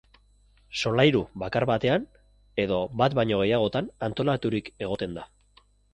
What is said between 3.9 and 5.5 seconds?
antolaturik egoten da.